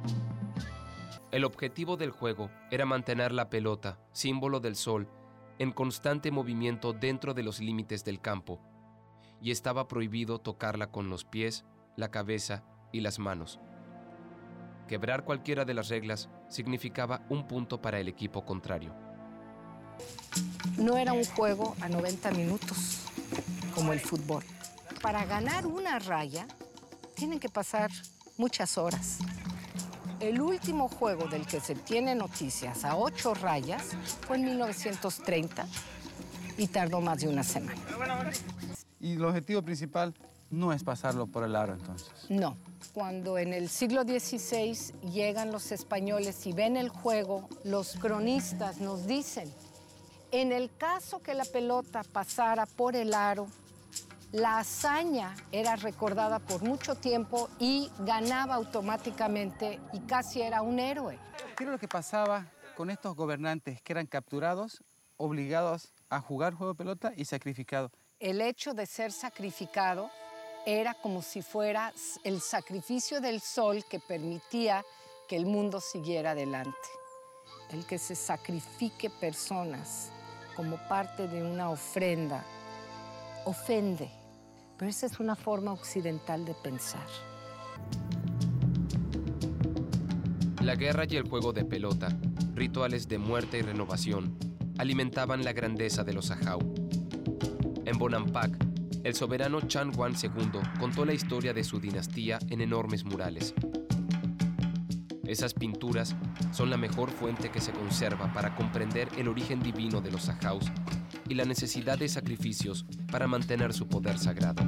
El 1.32 1.44
objetivo 1.44 1.98
del 1.98 2.12
juego 2.12 2.50
era 2.72 2.86
mantener 2.86 3.32
la 3.34 3.50
pelota, 3.50 4.00
símbolo 4.14 4.60
del 4.60 4.76
sol, 4.76 5.08
en 5.60 5.72
constante 5.72 6.32
movimiento 6.32 6.94
dentro 6.94 7.34
de 7.34 7.44
los 7.44 7.60
límites 7.60 8.04
del 8.04 8.22
campo, 8.22 8.60
y 9.42 9.52
estaba 9.52 9.88
prohibido 9.88 10.40
tocarla 10.40 10.92
con 10.92 11.10
los 11.10 11.26
pies, 11.26 11.66
la 11.96 12.10
cabeza 12.10 12.64
y 12.92 13.02
las 13.02 13.20
manos. 13.20 13.60
Quebrar 14.88 15.24
cualquiera 15.24 15.66
de 15.66 15.74
las 15.74 15.90
reglas 15.90 16.30
significaba 16.48 17.26
un 17.30 17.48
punto 17.48 17.82
para 17.82 18.00
el 18.00 18.08
equipo 18.08 18.46
contrario. 18.46 18.94
No 20.78 20.98
era 20.98 21.14
un 21.14 21.26
juego 21.26 21.76
a 21.82 21.90
90 21.90 22.32
minutos 22.32 23.02
como 23.74 23.94
el 23.94 24.00
fútbol. 24.00 24.44
Para 25.02 25.26
ganar 25.26 25.66
una 25.66 26.00
raya 26.00 26.48
tienen 27.16 27.40
que 27.40 27.50
pasar 27.50 27.90
muchas 28.38 28.78
horas. 28.78 29.20
El 30.20 30.40
último 30.40 30.88
juego 30.88 31.28
del 31.28 31.46
que 31.46 31.60
se 31.60 31.76
tiene 31.76 32.16
noticias 32.16 32.86
a 32.86 32.96
ocho 32.96 33.34
rayas 33.34 33.84
fue 34.22 34.38
en 34.38 34.46
1930 34.46 35.68
y 36.58 36.68
tardó 36.68 37.02
más 37.02 37.20
de 37.20 37.28
una 37.28 37.44
semana. 37.44 37.80
Y 39.00 39.14
el 39.14 39.26
objetivo 39.26 39.62
principal 39.62 40.14
no 40.50 40.72
es 40.72 40.84
pasarlo 40.84 41.28
por 41.28 41.44
el 41.44 41.56
aro 41.56 41.74
entonces. 41.74 42.10
No. 42.30 42.56
Cuando 42.94 43.38
en 43.38 43.54
el 43.54 43.68
siglo 43.68 44.04
XVI 44.04 44.78
llegan 45.12 45.52
los 45.52 45.72
españoles 45.72 46.46
y 46.48 46.54
ven 46.54 46.78
el 46.78 46.90
juego, 46.90 47.50
los 47.66 47.96
cronistas 47.96 48.80
nos 48.80 49.06
dicen, 49.06 49.52
en 50.32 50.54
el 50.54 50.70
caso 50.78 51.22
que 51.22 51.34
la 51.34 51.46
pelota 51.46 52.04
pasara 52.04 52.66
por 52.66 52.96
el 52.96 53.14
aro, 53.14 53.48
la 54.32 54.60
hazaña 54.60 55.36
era 55.52 55.76
recordada 55.76 56.40
por 56.40 56.62
mucho 56.64 56.96
tiempo 56.96 57.50
y 57.60 57.90
ganaba 58.00 58.56
automáticamente 58.56 59.80
y 59.94 60.00
casi 60.02 60.42
era 60.42 60.62
un 60.62 60.80
héroe. 60.80 61.18
¿Qué 61.56 61.64
era 61.64 61.72
lo 61.72 61.80
que 61.80 61.88
pasaba 61.88 62.46
con 62.76 62.90
estos 62.90 63.16
gobernantes 63.16 63.82
que 63.82 63.94
eran 63.94 64.08
capturados, 64.08 64.84
obligados 65.18 65.94
a 66.10 66.20
jugar 66.20 66.54
juego 66.54 66.74
de 66.74 66.78
pelota 66.78 67.14
y 67.16 67.26
sacrificados? 67.26 67.92
El 68.20 68.42
hecho 68.42 68.74
de 68.74 68.86
ser 68.86 69.12
sacrificado 69.12 70.10
era 70.66 70.94
como 70.96 71.22
si 71.22 71.42
fuera 71.42 71.94
el 72.24 72.42
sacrificio 72.42 73.22
del 73.22 73.40
sol 73.40 73.86
que 73.90 74.00
permitía 74.00 74.84
que 75.28 75.36
el 75.36 75.46
mundo 75.46 75.80
siguiera 75.80 76.32
adelante. 76.32 76.76
El 77.70 77.86
que 77.86 77.98
se 77.98 78.16
sacrifique 78.16 79.10
personas 79.10 80.10
como 80.56 80.78
parte 80.88 81.28
de 81.28 81.44
una 81.44 81.70
ofrenda 81.70 82.44
ofende 83.46 84.10
pero 84.78 84.90
esa 84.90 85.06
es 85.06 85.20
una 85.20 85.36
forma 85.36 85.72
occidental 85.72 86.46
de 86.46 86.54
pensar. 86.54 87.06
La 90.62 90.76
guerra 90.76 91.06
y 91.08 91.16
el 91.16 91.30
juego 91.30 91.54
de 91.54 91.64
pelota, 91.64 92.10
rituales 92.54 93.08
de 93.08 93.18
muerte 93.18 93.60
y 93.60 93.62
renovación, 93.62 94.38
alimentaban 94.78 95.44
la 95.44 95.54
grandeza 95.54 96.04
de 96.04 96.14
los 96.14 96.32
Ajau. 96.32 96.60
En 97.86 97.98
Bonampak, 97.98 98.58
el 99.04 99.14
soberano 99.14 99.62
Chan 99.62 99.92
Wan 99.96 100.14
II 100.22 100.60
contó 100.80 101.06
la 101.06 101.14
historia 101.14 101.54
de 101.54 101.64
su 101.64 101.80
dinastía 101.80 102.40
en 102.50 102.62
enormes 102.62 103.06
murales. 103.06 103.54
Esas 105.26 105.54
pinturas 105.54 106.16
son 106.52 106.70
la 106.70 106.78
mejor 106.78 107.12
fuente 107.12 107.50
que 107.50 107.62
se 107.62 107.72
conserva 107.72 108.32
para 108.34 108.56
comprender 108.56 109.08
el 109.18 109.28
origen 109.28 109.62
divino 109.62 110.02
de 110.02 110.12
los 110.12 110.30
Ajaus 110.30 110.66
y 111.28 111.34
la 111.34 111.46
necesidad 111.46 111.98
de 111.98 112.08
sacrificios 112.08 112.86
para 113.12 113.28
mantener 113.28 113.74
su 113.74 113.88
poder 113.88 114.18
sagrado. 114.18 114.64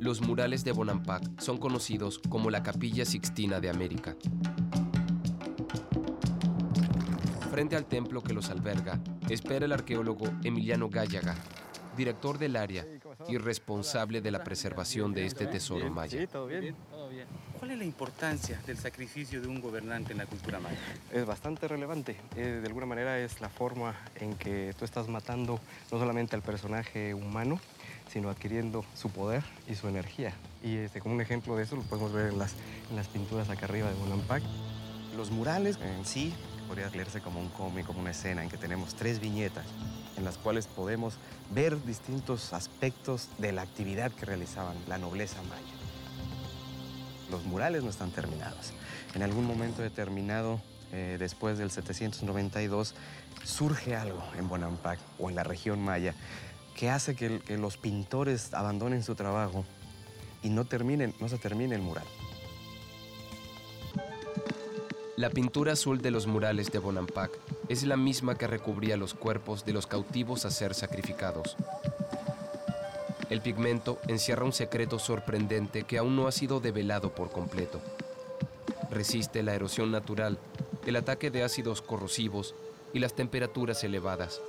Los 0.00 0.20
murales 0.20 0.64
de 0.64 0.72
Bonampak 0.72 1.40
son 1.40 1.56
conocidos 1.56 2.18
como 2.28 2.50
la 2.50 2.62
Capilla 2.62 3.04
Sixtina 3.04 3.58
de 3.58 3.70
América. 3.70 4.14
Frente 7.50 7.76
al 7.76 7.86
templo 7.86 8.22
que 8.22 8.34
los 8.34 8.50
alberga, 8.50 9.00
espera 9.30 9.64
el 9.64 9.72
arqueólogo 9.72 10.26
Emiliano 10.42 10.90
Gallaga, 10.90 11.36
director 11.96 12.36
del 12.36 12.56
área 12.56 12.84
y 13.28 13.38
responsable 13.38 14.20
de 14.20 14.30
la 14.30 14.44
preservación 14.44 15.12
de 15.12 15.24
este 15.24 15.46
tesoro 15.46 15.88
maya. 15.90 16.28
¿Cuál 17.58 17.70
es 17.70 17.78
la 17.78 17.84
importancia 17.84 18.60
del 18.66 18.76
sacrificio 18.76 19.40
de 19.40 19.48
un 19.48 19.60
gobernante 19.60 20.12
en 20.12 20.18
la 20.18 20.26
cultura 20.26 20.60
maya? 20.60 20.76
Es 21.12 21.24
bastante 21.24 21.68
relevante. 21.68 22.16
Eh, 22.36 22.60
de 22.60 22.66
alguna 22.66 22.86
manera 22.86 23.18
es 23.18 23.40
la 23.40 23.48
forma 23.48 23.94
en 24.16 24.34
que 24.34 24.74
tú 24.78 24.84
estás 24.84 25.08
matando 25.08 25.60
no 25.90 25.98
solamente 25.98 26.36
al 26.36 26.42
personaje 26.42 27.14
humano, 27.14 27.58
sino 28.12 28.28
adquiriendo 28.28 28.84
su 28.94 29.10
poder 29.10 29.42
y 29.66 29.74
su 29.74 29.88
energía. 29.88 30.34
Y 30.62 30.76
este, 30.76 31.00
como 31.00 31.14
un 31.14 31.20
ejemplo 31.20 31.56
de 31.56 31.64
eso 31.64 31.76
lo 31.76 31.82
podemos 31.82 32.12
ver 32.12 32.32
en 32.32 32.38
las, 32.38 32.54
en 32.90 32.96
las 32.96 33.08
pinturas 33.08 33.48
acá 33.48 33.66
arriba 33.66 33.88
de 33.88 33.94
Bonampak. 33.94 34.42
Los 35.16 35.30
murales 35.30 35.78
en 35.80 36.04
sí 36.04 36.34
podría 36.66 36.88
leerse 36.90 37.20
como 37.20 37.40
un 37.40 37.48
cómic, 37.48 37.86
como 37.86 38.00
una 38.00 38.10
escena 38.10 38.42
en 38.42 38.50
que 38.50 38.56
tenemos 38.56 38.94
tres 38.94 39.20
viñetas 39.20 39.66
en 40.16 40.24
las 40.24 40.38
cuales 40.38 40.66
podemos 40.66 41.14
ver 41.50 41.82
distintos 41.84 42.52
aspectos 42.52 43.28
de 43.38 43.52
la 43.52 43.62
actividad 43.62 44.12
que 44.12 44.26
realizaban 44.26 44.76
la 44.88 44.98
nobleza 44.98 45.42
maya. 45.42 45.83
Los 47.30 47.44
murales 47.44 47.82
no 47.82 47.90
están 47.90 48.10
terminados. 48.10 48.72
En 49.14 49.22
algún 49.22 49.46
momento 49.46 49.82
determinado, 49.82 50.60
eh, 50.92 51.16
después 51.18 51.58
del 51.58 51.70
792, 51.70 52.94
surge 53.44 53.96
algo 53.96 54.22
en 54.38 54.48
Bonampak 54.48 54.98
o 55.18 55.30
en 55.30 55.36
la 55.36 55.44
región 55.44 55.82
maya 55.82 56.14
que 56.74 56.90
hace 56.90 57.14
que, 57.14 57.40
que 57.40 57.56
los 57.56 57.76
pintores 57.76 58.52
abandonen 58.52 59.02
su 59.02 59.14
trabajo 59.14 59.64
y 60.42 60.50
no, 60.50 60.64
terminen, 60.64 61.14
no 61.20 61.28
se 61.28 61.38
termine 61.38 61.74
el 61.74 61.82
mural. 61.82 62.04
La 65.16 65.30
pintura 65.30 65.74
azul 65.74 66.02
de 66.02 66.10
los 66.10 66.26
murales 66.26 66.72
de 66.72 66.80
Bonampak 66.80 67.30
es 67.68 67.84
la 67.84 67.96
misma 67.96 68.36
que 68.36 68.48
recubría 68.48 68.96
los 68.96 69.14
cuerpos 69.14 69.64
de 69.64 69.72
los 69.72 69.86
cautivos 69.86 70.44
a 70.44 70.50
ser 70.50 70.74
sacrificados. 70.74 71.56
El 73.34 73.40
pigmento 73.40 73.98
encierra 74.06 74.44
un 74.44 74.52
secreto 74.52 75.00
sorprendente 75.00 75.82
que 75.82 75.98
aún 75.98 76.14
no 76.14 76.28
ha 76.28 76.30
sido 76.30 76.60
develado 76.60 77.16
por 77.16 77.32
completo. 77.32 77.80
Resiste 78.92 79.42
la 79.42 79.54
erosión 79.54 79.90
natural, 79.90 80.38
el 80.86 80.94
ataque 80.94 81.32
de 81.32 81.42
ácidos 81.42 81.82
corrosivos 81.82 82.54
y 82.92 83.00
las 83.00 83.14
temperaturas 83.14 83.82
elevadas. 83.82 84.40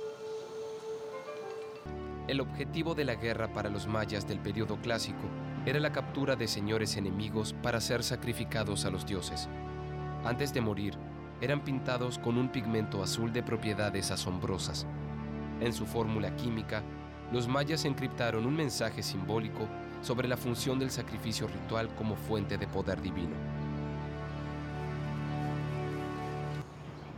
El 2.28 2.40
objetivo 2.40 2.94
de 2.94 3.04
la 3.04 3.16
guerra 3.16 3.52
para 3.52 3.70
los 3.70 3.88
mayas 3.88 4.28
del 4.28 4.38
periodo 4.38 4.76
clásico 4.76 5.26
era 5.66 5.80
la 5.80 5.90
captura 5.90 6.36
de 6.36 6.46
señores 6.46 6.96
enemigos 6.96 7.56
para 7.64 7.80
ser 7.80 8.04
sacrificados 8.04 8.84
a 8.84 8.90
los 8.90 9.04
dioses. 9.04 9.48
Antes 10.24 10.54
de 10.54 10.60
morir, 10.60 10.94
eran 11.40 11.64
pintados 11.64 12.20
con 12.20 12.38
un 12.38 12.50
pigmento 12.52 13.02
azul 13.02 13.32
de 13.32 13.42
propiedades 13.42 14.12
asombrosas. 14.12 14.86
En 15.60 15.72
su 15.72 15.86
fórmula 15.86 16.36
química, 16.36 16.84
los 17.32 17.48
mayas 17.48 17.84
encriptaron 17.84 18.46
un 18.46 18.54
mensaje 18.54 19.02
simbólico 19.02 19.68
sobre 20.02 20.28
la 20.28 20.36
función 20.36 20.78
del 20.78 20.90
sacrificio 20.90 21.48
ritual 21.48 21.88
como 21.96 22.16
fuente 22.16 22.58
de 22.58 22.66
poder 22.66 23.02
divino. 23.02 23.34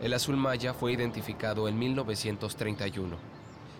El 0.00 0.14
azul 0.14 0.36
maya 0.36 0.72
fue 0.74 0.92
identificado 0.92 1.68
en 1.68 1.78
1931 1.78 3.16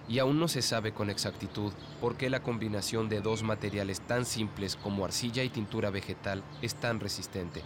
y 0.08 0.18
aún 0.18 0.40
no 0.40 0.48
se 0.48 0.62
sabe 0.62 0.92
con 0.92 1.10
exactitud 1.10 1.72
por 2.00 2.16
qué 2.16 2.28
la 2.30 2.42
combinación 2.42 3.08
de 3.08 3.20
dos 3.20 3.42
materiales 3.42 4.00
tan 4.00 4.24
simples 4.24 4.74
como 4.74 5.04
arcilla 5.04 5.44
y 5.44 5.48
tintura 5.48 5.90
vegetal 5.90 6.42
es 6.62 6.74
tan 6.74 6.98
resistente. 6.98 7.62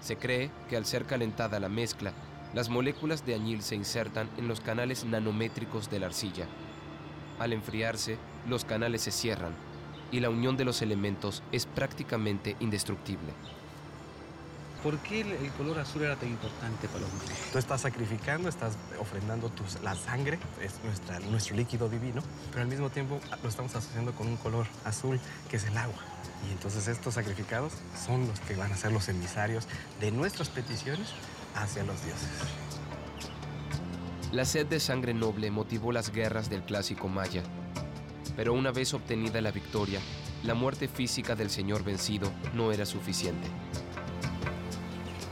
Se 0.00 0.16
cree 0.16 0.50
que 0.68 0.76
al 0.76 0.84
ser 0.84 1.04
calentada 1.04 1.60
la 1.60 1.68
mezcla, 1.68 2.12
las 2.54 2.68
moléculas 2.68 3.24
de 3.24 3.34
añil 3.34 3.62
se 3.62 3.76
insertan 3.76 4.28
en 4.36 4.48
los 4.48 4.60
canales 4.60 5.04
nanométricos 5.04 5.88
de 5.90 6.00
la 6.00 6.06
arcilla. 6.06 6.46
Al 7.40 7.52
enfriarse, 7.52 8.18
los 8.48 8.64
canales 8.64 9.02
se 9.02 9.10
cierran 9.10 9.52
y 10.12 10.20
la 10.20 10.30
unión 10.30 10.56
de 10.56 10.64
los 10.64 10.80
elementos 10.82 11.42
es 11.50 11.66
prácticamente 11.66 12.54
indestructible. 12.60 13.32
¿Por 14.82 14.96
qué 14.98 15.20
el, 15.22 15.32
el 15.32 15.50
color 15.52 15.78
azul 15.78 16.02
era 16.02 16.16
tan 16.16 16.28
importante 16.30 16.88
para 16.88 17.00
los 17.00 17.12
mayas? 17.14 17.38
Tú 17.52 17.58
estás 17.58 17.82
sacrificando, 17.82 18.48
estás 18.48 18.74
ofrendando 18.98 19.50
tus- 19.50 19.80
la 19.82 19.94
sangre, 19.94 20.38
es 20.62 20.80
nuestra, 20.84 21.18
nuestro 21.20 21.54
líquido 21.56 21.88
divino, 21.90 22.22
pero 22.50 22.62
al 22.62 22.68
mismo 22.68 22.88
tiempo 22.88 23.20
lo 23.42 23.48
estamos 23.48 23.74
asociando 23.74 24.12
con 24.12 24.26
un 24.26 24.36
color 24.38 24.66
azul 24.84 25.20
que 25.50 25.56
es 25.56 25.64
el 25.64 25.76
agua. 25.76 25.98
Y 26.48 26.52
entonces 26.52 26.88
estos 26.88 27.14
sacrificados 27.14 27.72
son 28.06 28.26
los 28.26 28.40
que 28.40 28.56
van 28.56 28.72
a 28.72 28.76
ser 28.76 28.92
los 28.92 29.08
emisarios 29.10 29.66
de 30.00 30.12
nuestras 30.12 30.48
peticiones 30.48 31.08
hacia 31.54 31.84
los 31.84 32.02
dioses. 32.02 32.28
La 34.32 34.44
sed 34.44 34.66
de 34.66 34.78
sangre 34.78 35.12
noble 35.12 35.50
motivó 35.50 35.90
las 35.90 36.12
guerras 36.12 36.48
del 36.48 36.62
clásico 36.62 37.08
maya, 37.08 37.42
pero 38.36 38.54
una 38.54 38.70
vez 38.70 38.94
obtenida 38.94 39.40
la 39.40 39.50
victoria, 39.50 39.98
la 40.44 40.54
muerte 40.54 40.86
física 40.86 41.34
del 41.34 41.50
señor 41.50 41.82
vencido 41.82 42.30
no 42.54 42.70
era 42.70 42.86
suficiente. 42.86 43.48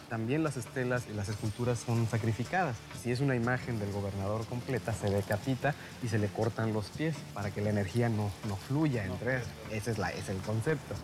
También 0.09 0.43
las 0.43 0.57
estelas 0.57 1.05
y 1.09 1.15
las 1.15 1.29
esculturas 1.29 1.79
son 1.79 2.09
sacrificadas. 2.09 2.75
Si 3.01 3.13
es 3.13 3.21
una 3.21 3.37
imagen 3.37 3.79
del 3.79 3.93
gobernador 3.93 4.45
completa, 4.47 4.93
se 4.93 5.09
decapita 5.09 5.77
y 6.03 6.09
se 6.09 6.19
le 6.19 6.27
cortan 6.27 6.73
los 6.73 6.87
pies 6.87 7.15
para 7.35 7.53
que 7.53 7.61
la 7.61 7.71
energía 7.71 8.09
no, 8.09 8.33
no 8.49 8.57
fluya 8.57 9.05
entre 9.05 9.37
ellos. 9.37 9.49
Ese 9.71 9.93
es, 9.93 9.99
es 9.99 10.29
el 10.29 10.39
concepto. 10.39 10.97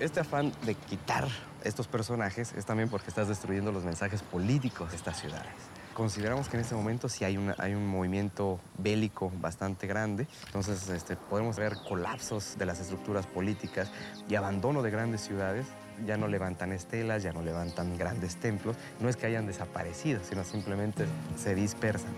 Este 0.00 0.20
afán 0.20 0.52
de 0.66 0.74
quitar 0.74 1.26
estos 1.64 1.88
personajes 1.88 2.52
es 2.52 2.66
también 2.66 2.90
porque 2.90 3.08
estás 3.08 3.28
destruyendo 3.28 3.72
los 3.72 3.84
mensajes 3.84 4.20
políticos 4.20 4.90
de 4.90 4.96
estas 4.96 5.18
ciudades. 5.18 5.54
Consideramos 5.96 6.50
que 6.50 6.58
en 6.58 6.60
este 6.60 6.74
momento 6.74 7.08
sí 7.08 7.24
hay, 7.24 7.38
hay 7.56 7.72
un 7.72 7.88
movimiento 7.88 8.60
bélico 8.76 9.32
bastante 9.40 9.86
grande, 9.86 10.26
entonces 10.44 10.90
este, 10.90 11.16
podemos 11.16 11.56
ver 11.56 11.78
colapsos 11.88 12.58
de 12.58 12.66
las 12.66 12.80
estructuras 12.80 13.26
políticas 13.26 13.90
y 14.28 14.34
abandono 14.34 14.82
de 14.82 14.90
grandes 14.90 15.22
ciudades. 15.22 15.66
Ya 16.06 16.18
no 16.18 16.28
levantan 16.28 16.72
estelas, 16.72 17.22
ya 17.22 17.32
no 17.32 17.40
levantan 17.40 17.96
grandes 17.96 18.36
templos. 18.36 18.76
No 19.00 19.08
es 19.08 19.16
que 19.16 19.24
hayan 19.24 19.46
desaparecido, 19.46 20.20
sino 20.22 20.44
simplemente 20.44 21.06
se 21.38 21.54
dispersan. 21.54 22.12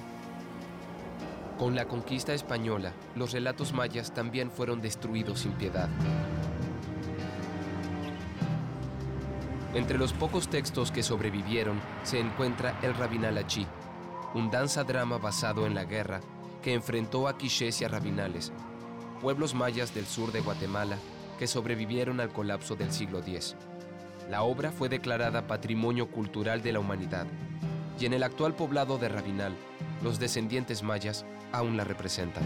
Con 1.56 1.76
la 1.76 1.84
conquista 1.84 2.34
española, 2.34 2.92
los 3.14 3.30
relatos 3.30 3.72
mayas 3.72 4.12
también 4.12 4.50
fueron 4.50 4.80
destruidos 4.80 5.38
sin 5.38 5.52
piedad. 5.52 5.88
Entre 9.74 9.98
los 9.98 10.12
pocos 10.14 10.48
textos 10.48 10.90
que 10.90 11.02
sobrevivieron 11.02 11.80
se 12.02 12.18
encuentra 12.18 12.78
el 12.82 12.94
Rabinalachi, 12.94 13.66
un 14.34 14.50
danza-drama 14.50 15.18
basado 15.18 15.66
en 15.66 15.74
la 15.74 15.84
guerra 15.84 16.20
que 16.62 16.72
enfrentó 16.72 17.28
a 17.28 17.36
quichés 17.36 17.80
y 17.80 17.84
a 17.84 17.88
rabinales, 17.88 18.52
pueblos 19.20 19.54
mayas 19.54 19.94
del 19.94 20.06
sur 20.06 20.32
de 20.32 20.40
Guatemala 20.40 20.96
que 21.38 21.46
sobrevivieron 21.46 22.20
al 22.20 22.30
colapso 22.32 22.76
del 22.76 22.92
siglo 22.92 23.20
X. 23.20 23.56
La 24.30 24.42
obra 24.42 24.72
fue 24.72 24.88
declarada 24.88 25.46
Patrimonio 25.46 26.10
Cultural 26.10 26.62
de 26.62 26.72
la 26.72 26.80
Humanidad 26.80 27.26
y 28.00 28.06
en 28.06 28.12
el 28.12 28.22
actual 28.22 28.54
poblado 28.54 28.98
de 28.98 29.08
Rabinal, 29.08 29.54
los 30.02 30.18
descendientes 30.18 30.82
mayas 30.82 31.24
aún 31.52 31.76
la 31.76 31.84
representan. 31.84 32.44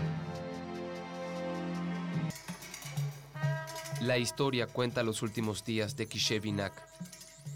La 4.01 4.19
historia 4.19 4.67
cuenta 4.67 5.05
los 5.05 5.23
últimos 5.23 5.65
días 5.65 5.97
de 5.97 6.09
Quiché 6.09 6.41
Vinac, 6.41 6.73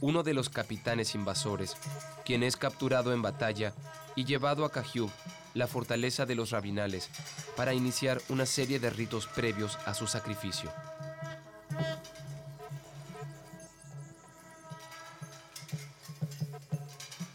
uno 0.01 0.23
de 0.23 0.35
los 0.35 0.49
capitanes 0.49 1.15
invasores, 1.15 1.77
quien 2.25 2.43
es 2.43 2.57
capturado 2.57 3.13
en 3.13 3.23
batalla 3.23 3.73
y 4.15 4.25
llevado 4.25 4.65
a 4.65 4.71
Cajiub, 4.71 5.11
la 5.55 5.67
fortaleza 5.67 6.27
de 6.27 6.35
los 6.35 6.51
rabinales, 6.51 7.11
para 7.57 7.75
iniciar 7.75 8.21
una 8.29 8.47
serie 8.47 8.79
de 8.79 8.91
ritos 8.91 9.27
previos 9.27 9.79
a 9.87 9.95
su 9.95 10.07
sacrificio. 10.07 10.71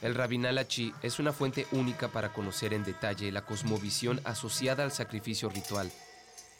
El 0.01 0.15
Rabinal 0.15 0.57
Achi 0.57 0.93
es 1.03 1.19
una 1.19 1.31
fuente 1.31 1.67
única 1.71 2.07
para 2.07 2.33
conocer 2.33 2.73
en 2.73 2.83
detalle 2.83 3.31
la 3.31 3.45
cosmovisión 3.45 4.19
asociada 4.23 4.83
al 4.83 4.91
sacrificio 4.91 5.47
ritual 5.49 5.91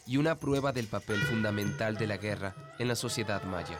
y 0.06 0.18
una 0.18 0.36
prueba 0.36 0.72
del 0.72 0.88
papel 0.88 1.20
fundamental 1.24 1.98
de 1.98 2.06
la 2.06 2.18
guerra 2.18 2.56
en 2.78 2.88
la 2.88 2.96
sociedad 2.96 3.44
maya. 3.44 3.80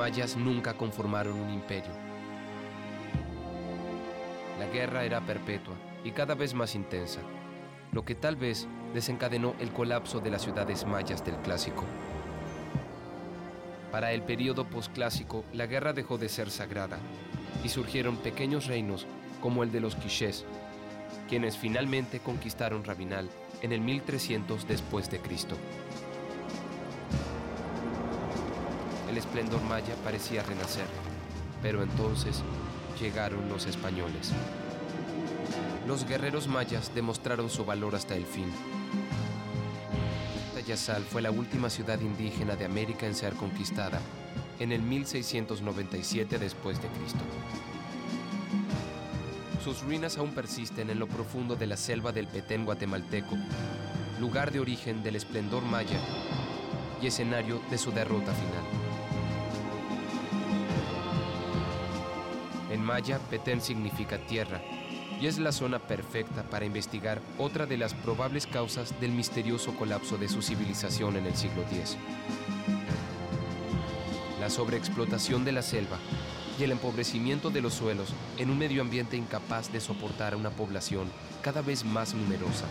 Mayas 0.00 0.34
nunca 0.34 0.72
conformaron 0.72 1.38
un 1.38 1.52
imperio. 1.52 1.92
La 4.58 4.64
guerra 4.64 5.04
era 5.04 5.20
perpetua 5.20 5.74
y 6.02 6.12
cada 6.12 6.34
vez 6.34 6.54
más 6.54 6.74
intensa, 6.74 7.20
lo 7.92 8.02
que 8.02 8.14
tal 8.14 8.34
vez 8.34 8.66
desencadenó 8.94 9.54
el 9.60 9.68
colapso 9.72 10.20
de 10.20 10.30
las 10.30 10.40
ciudades 10.40 10.86
mayas 10.86 11.22
del 11.22 11.36
clásico. 11.36 11.84
Para 13.92 14.12
el 14.12 14.22
periodo 14.22 14.64
posclásico, 14.64 15.44
la 15.52 15.66
guerra 15.66 15.92
dejó 15.92 16.16
de 16.16 16.30
ser 16.30 16.50
sagrada 16.50 16.98
y 17.62 17.68
surgieron 17.68 18.16
pequeños 18.16 18.68
reinos 18.68 19.06
como 19.42 19.64
el 19.64 19.70
de 19.70 19.80
los 19.80 19.96
quichés, 19.96 20.46
quienes 21.28 21.58
finalmente 21.58 22.20
conquistaron 22.20 22.84
Rabinal 22.84 23.28
en 23.60 23.72
el 23.72 23.82
1300 23.82 24.66
después 24.66 25.10
de 25.10 25.18
Cristo. 25.18 25.56
El 29.10 29.18
esplendor 29.18 29.60
maya 29.62 29.96
parecía 30.04 30.44
renacer, 30.44 30.86
pero 31.60 31.82
entonces 31.82 32.44
llegaron 33.00 33.48
los 33.48 33.66
españoles. 33.66 34.30
Los 35.84 36.06
guerreros 36.06 36.46
mayas 36.46 36.94
demostraron 36.94 37.50
su 37.50 37.64
valor 37.64 37.96
hasta 37.96 38.14
el 38.14 38.24
fin. 38.24 38.52
Tayasal 40.54 41.02
fue 41.02 41.22
la 41.22 41.32
última 41.32 41.70
ciudad 41.70 42.00
indígena 42.00 42.54
de 42.54 42.64
América 42.64 43.04
en 43.04 43.16
ser 43.16 43.34
conquistada 43.34 44.00
en 44.60 44.70
el 44.70 44.80
1697 44.80 46.38
después 46.38 46.80
de 46.80 46.86
Cristo. 46.86 47.24
Sus 49.64 49.82
ruinas 49.82 50.18
aún 50.18 50.30
persisten 50.30 50.88
en 50.88 51.00
lo 51.00 51.08
profundo 51.08 51.56
de 51.56 51.66
la 51.66 51.76
selva 51.76 52.12
del 52.12 52.28
Petén 52.28 52.64
guatemalteco, 52.64 53.36
lugar 54.20 54.52
de 54.52 54.60
origen 54.60 55.02
del 55.02 55.16
esplendor 55.16 55.64
maya 55.64 55.98
y 57.02 57.08
escenario 57.08 57.60
de 57.72 57.76
su 57.76 57.90
derrota 57.90 58.32
final. 58.32 58.79
Maya, 62.90 63.20
Petén 63.30 63.60
significa 63.60 64.18
tierra 64.18 64.60
y 65.20 65.28
es 65.28 65.38
la 65.38 65.52
zona 65.52 65.78
perfecta 65.78 66.42
para 66.42 66.64
investigar 66.64 67.22
otra 67.38 67.64
de 67.64 67.76
las 67.76 67.94
probables 67.94 68.48
causas 68.48 69.00
del 69.00 69.12
misterioso 69.12 69.76
colapso 69.76 70.18
de 70.18 70.28
su 70.28 70.42
civilización 70.42 71.16
en 71.16 71.26
el 71.26 71.36
siglo 71.36 71.62
X. 71.70 71.96
La 74.40 74.50
sobreexplotación 74.50 75.44
de 75.44 75.52
la 75.52 75.62
selva 75.62 75.98
y 76.58 76.64
el 76.64 76.72
empobrecimiento 76.72 77.50
de 77.50 77.60
los 77.60 77.74
suelos 77.74 78.12
en 78.38 78.50
un 78.50 78.58
medio 78.58 78.82
ambiente 78.82 79.16
incapaz 79.16 79.70
de 79.70 79.80
soportar 79.80 80.32
a 80.32 80.36
una 80.36 80.50
población 80.50 81.12
cada 81.42 81.62
vez 81.62 81.84
más 81.84 82.12
numerosa. 82.12 82.64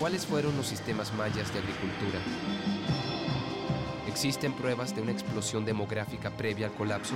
¿Cuáles 0.00 0.26
fueron 0.26 0.56
los 0.56 0.66
sistemas 0.66 1.14
mayas 1.14 1.52
de 1.52 1.60
agricultura? 1.60 2.18
¿Existen 4.08 4.52
pruebas 4.54 4.92
de 4.96 5.02
una 5.02 5.12
explosión 5.12 5.64
demográfica 5.64 6.30
previa 6.30 6.66
al 6.66 6.72
colapso? 6.72 7.14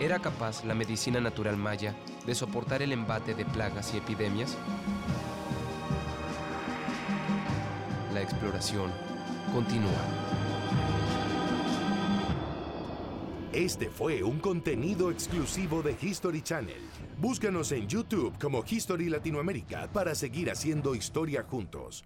¿Era 0.00 0.18
capaz 0.18 0.64
la 0.64 0.74
medicina 0.74 1.20
natural 1.20 1.58
maya 1.58 1.94
de 2.24 2.34
soportar 2.34 2.80
el 2.80 2.92
embate 2.92 3.34
de 3.34 3.44
plagas 3.44 3.92
y 3.92 3.98
epidemias? 3.98 4.56
La 8.14 8.22
exploración 8.22 8.90
continúa. 9.52 9.90
Este 13.52 13.90
fue 13.90 14.22
un 14.22 14.38
contenido 14.38 15.10
exclusivo 15.10 15.82
de 15.82 15.94
History 16.00 16.40
Channel. 16.40 16.80
Búscanos 17.18 17.70
en 17.72 17.86
YouTube 17.86 18.32
como 18.40 18.64
History 18.66 19.10
Latinoamérica 19.10 19.92
para 19.92 20.14
seguir 20.14 20.50
haciendo 20.50 20.94
historia 20.94 21.42
juntos. 21.42 22.04